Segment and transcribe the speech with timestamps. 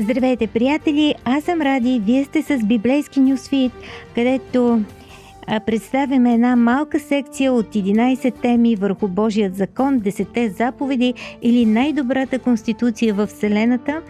[0.00, 1.14] Здравейте, приятели!
[1.24, 2.02] Аз съм Ради.
[2.04, 3.72] Вие сте с Библейски нюсфит,
[4.14, 4.82] където
[5.66, 13.14] представяме една малка секция от 11 теми върху Божият закон, 10 заповеди или най-добрата конституция
[13.14, 14.02] в Вселената,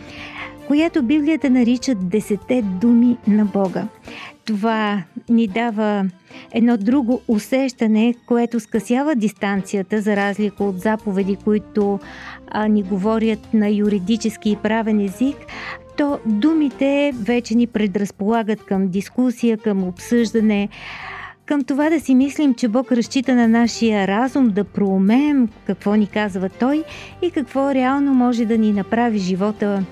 [0.68, 3.88] която Библията нарича 10 думи на Бога.
[4.44, 6.04] Това ни дава
[6.52, 11.98] едно друго усещане, което скъсява дистанцията, за разлика от заповеди, които
[12.48, 15.36] а, ни говорят на юридически и правен език,
[15.96, 20.68] то думите вече ни предразполагат към дискусия, към обсъждане,
[21.46, 26.06] към това да си мислим, че Бог разчита на нашия разум да проумеем какво ни
[26.06, 26.84] казва Той
[27.22, 29.84] и какво реално може да ни направи живота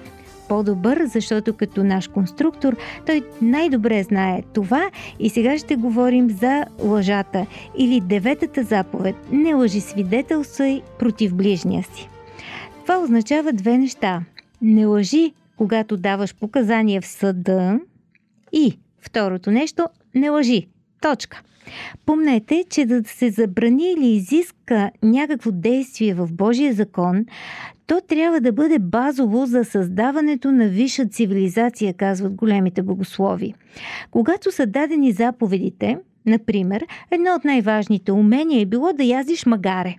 [0.48, 7.46] по-добър, защото като наш конструктор той най-добре знае това и сега ще говорим за лъжата
[7.78, 12.08] или деветата заповед– не лъжи свидетелствай против ближния си.
[12.83, 14.22] Това означава две неща.
[14.62, 17.80] Не лъжи, когато даваш показания в съда
[18.52, 20.69] и второто нещо– не лъжи.
[21.12, 21.42] Точка.
[22.06, 27.26] Помнете, че да се забрани или изиска някакво действие в Божия закон,
[27.86, 33.54] то трябва да бъде базово за създаването на висша цивилизация, казват големите богослови.
[34.10, 39.96] Когато са дадени заповедите, например, едно от най-важните умения е било да яздиш магаре.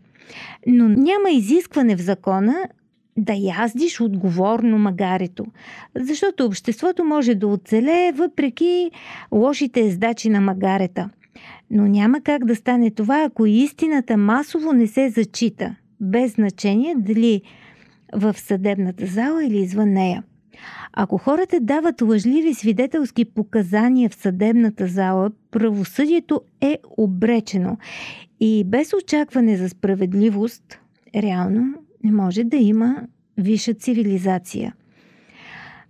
[0.67, 2.55] Но няма изискване в закона
[3.17, 5.45] да яздиш отговорно магарето,
[5.95, 8.91] защото обществото може да оцелее въпреки
[9.31, 11.09] лошите ездачи на магарета.
[11.71, 17.41] Но няма как да стане това, ако истината масово не се зачита, без значение дали
[18.13, 20.23] в съдебната зала или извън нея.
[20.93, 27.77] Ако хората дават лъжливи свидетелски показания в съдебната зала, правосъдието е обречено
[28.39, 30.79] и без очакване за справедливост,
[31.15, 32.97] реално не може да има
[33.37, 34.73] висша цивилизация.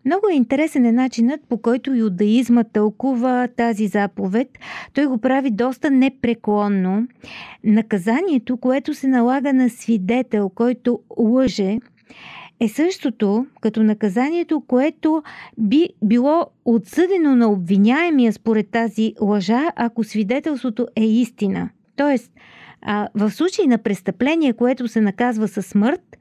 [0.06, 4.48] Много е интересен е начинът, по който юдаизма тълкува тази заповед.
[4.94, 7.08] Той го прави доста непреклонно.
[7.64, 11.80] Наказанието, което се налага на свидетел, който лъже,
[12.60, 15.24] е същото като наказанието, което
[15.58, 21.70] би било отсъдено на обвиняемия според тази лъжа, ако свидетелството е истина.
[21.96, 22.32] Тоест,
[23.16, 26.18] в случай на престъпление, което се наказва със смърт,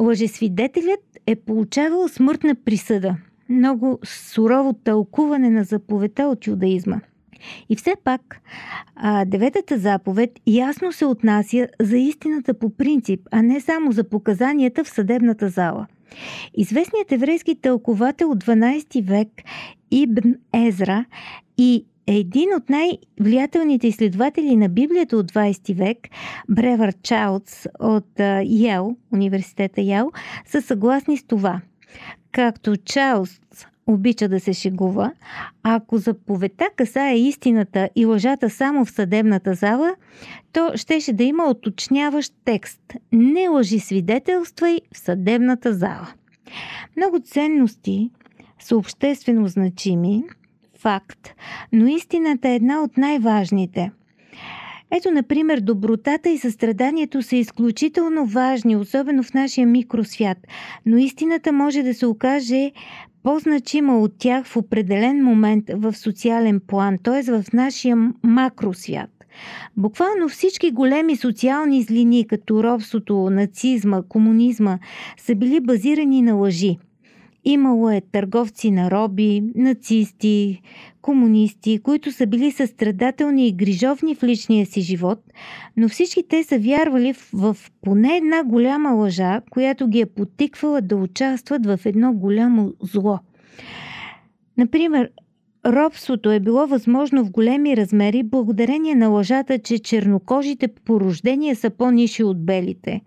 [0.00, 3.16] лъжесвидетелят е получавал смъртна присъда.
[3.48, 7.00] Много сурово тълкуване на заповедта от юдаизма.
[7.68, 8.40] И все пак,
[8.96, 14.84] а, деветата заповед ясно се отнася за истината по принцип, а не само за показанията
[14.84, 15.86] в съдебната зала.
[16.54, 19.28] Известният еврейски тълковател от 12 век
[19.90, 21.04] Ибн Езра
[21.58, 25.98] и един от най-влиятелните изследователи на Библията от 20 век,
[26.48, 30.12] Бревър Чаудс от Йел, университета Йел,
[30.46, 31.60] са съгласни с това.
[32.32, 33.40] Както Чаудс
[33.86, 35.12] обича да се шегува,
[35.62, 39.94] ако заповедта касае истината и лъжата само в съдебната зала,
[40.52, 42.80] то щеше да има уточняващ текст
[43.12, 46.08] «Не лъжи свидетелствай в съдебната зала».
[46.96, 48.10] Много ценности
[48.58, 50.24] са обществено значими,
[50.84, 51.34] факт,
[51.72, 53.90] но истината е една от най-важните–
[54.96, 60.38] ето, например, добротата и състраданието са изключително важни, особено в нашия микросвят,
[60.86, 62.72] но истината може да се окаже
[63.22, 67.22] по-значима от тях в определен момент в социален план, т.е.
[67.22, 69.10] в нашия макросвят.
[69.76, 74.78] Буквално всички големи социални злини, като робството, нацизма, комунизма,
[75.16, 76.78] са били базирани на лъжи.
[77.44, 80.62] Имало е търговци на роби, нацисти,
[81.02, 85.18] комунисти, които са били състрадателни и грижовни в личния си живот,
[85.76, 90.96] но всички те са вярвали в, поне една голяма лъжа, която ги е потиквала да
[90.96, 93.18] участват в едно голямо зло.
[94.56, 95.10] Например,
[95.66, 101.70] Робството е било възможно в големи размери благодарение на лъжата, че чернокожите по рождение са
[101.70, 103.00] по-ниши от белите.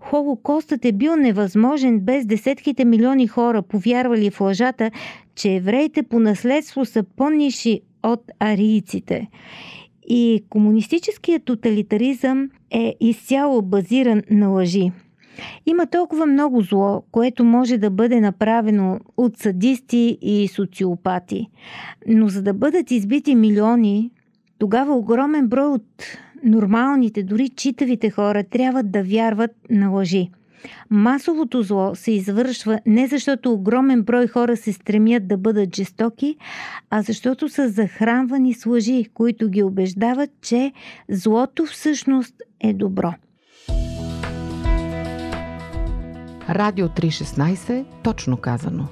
[0.00, 4.90] Холокостът е бил невъзможен без десетките милиони хора повярвали в лъжата,
[5.34, 9.28] че евреите по наследство са по-ниши от арийците.
[10.08, 14.92] И комунистическият тоталитаризъм е изцяло базиран на лъжи.
[15.66, 21.46] Има толкова много зло, което може да бъде направено от садисти и социопати.
[22.06, 24.10] Но за да бъдат избити милиони,
[24.58, 25.84] тогава огромен брой от
[26.44, 30.30] нормалните, дори читавите хора трябва да вярват на лъжи.
[30.90, 36.36] Масовото зло се извършва не защото огромен брой хора се стремят да бъдат жестоки,
[36.90, 40.72] а защото са захранвани с лъжи, които ги убеждават, че
[41.08, 43.12] злото всъщност е добро.
[46.50, 48.86] Радио 316, точно казано.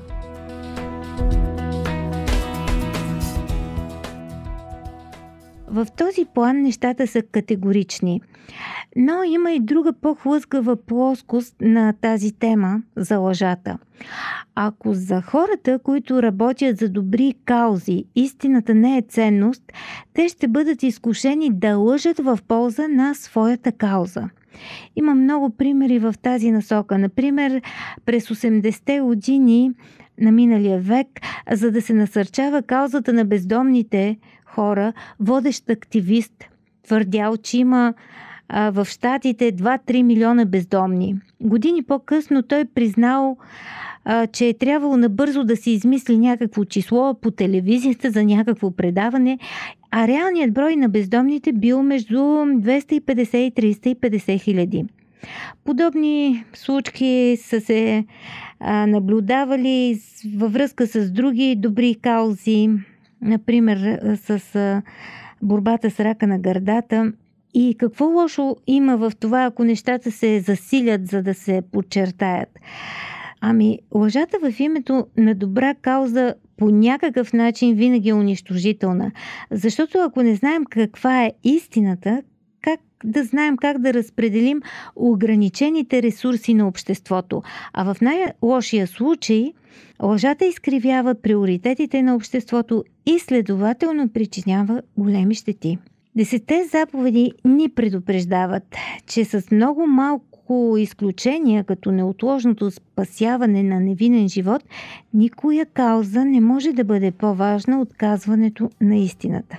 [5.67, 8.21] В този план нещата са категорични.
[8.97, 13.79] Но има и друга по-хлъзгава плоскост на тази тема за лъжата.
[14.55, 19.63] Ако за хората, които работят за добри каузи, истината не е ценност,
[20.15, 24.29] те ще бъдат изкушени да лъжат в полза на своята кауза.
[24.97, 26.99] Има много примери в тази насока.
[26.99, 27.63] Например,
[28.07, 29.71] през 80-те години
[30.21, 31.07] на миналия век,
[31.53, 36.45] за да се насърчава каузата на бездомните хора, водещ активист
[36.87, 37.95] твърдял, че има
[38.49, 41.17] а, в щатите 2-3 милиона бездомни.
[41.41, 43.37] Години по-късно той признал,
[44.33, 49.39] че е трябвало набързо да се измисли някакво число по телевизията за някакво предаване,
[49.91, 54.85] а реалният брой на бездомните бил между 250 и 350 хиляди.
[55.65, 58.05] Подобни случки са се
[58.61, 60.01] а, наблюдавали
[60.37, 62.69] във връзка с други добри каузи,
[63.23, 64.83] например с а,
[65.43, 67.13] борбата с рака на гърдата.
[67.55, 72.49] И какво лошо има в това, ако нещата се засилят, за да се подчертаят?
[73.41, 79.13] Ами, лъжата в името на добра кауза по някакъв начин винаги е унищожителна.
[79.51, 82.23] Защото ако не знаем каква е истината,
[82.63, 84.63] как да знаем как да разпределим
[84.97, 87.43] ограничените ресурси на обществото.
[87.73, 89.53] А в най-лошия случай
[90.03, 95.79] лъжата изкривява приоритетите на обществото и следователно причинява големи щети.
[96.17, 98.77] Десетте заповеди ни предупреждават,
[99.07, 100.28] че с много малко
[100.79, 104.63] изключения, като неотложното спасяване на невинен живот,
[105.15, 109.59] никоя кауза не може да бъде по-важна от казването на истината.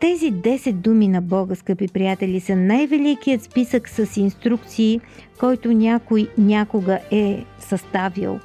[0.00, 5.00] Тези 10 думи на Бога, скъпи приятели, са най-великият списък с инструкции,
[5.40, 8.38] който някой някога е съставил.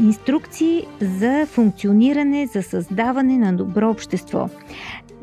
[0.00, 4.48] Инструкции за функциониране, за създаване на добро общество.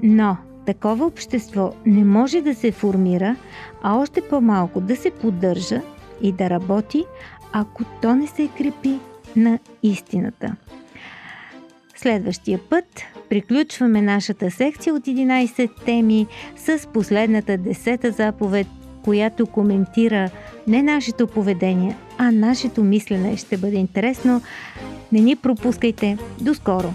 [0.04, 3.36] Но такова общество не може да се формира,
[3.84, 5.82] а още по-малко да се поддържа
[6.22, 7.06] и да работи,
[7.54, 9.00] ако то не се крепи
[9.36, 10.56] на истината.
[11.96, 12.86] Следващия път
[13.30, 18.68] приключваме нашата секция от 11 теми с последната десета заповед,
[19.04, 20.30] която коментира
[20.68, 23.38] не нашето поведение, а нашето мислене.
[23.38, 24.42] Ще бъде интересно.
[25.12, 26.18] Не ни пропускайте.
[26.42, 26.94] До скоро!